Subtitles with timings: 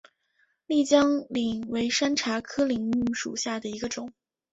[0.65, 4.11] 丽江柃为山茶科柃木属下的一个种。